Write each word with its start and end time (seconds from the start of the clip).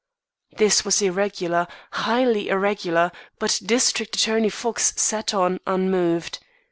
This 0.57 0.83
was 0.83 0.99
irregular, 1.03 1.67
highly 1.91 2.49
irregular 2.49 3.11
but 3.37 3.61
District 3.63 4.15
Attorney 4.15 4.49
Fox 4.49 4.93
sat 4.99 5.31
on, 5.31 5.59
unmoved. 5.67 6.39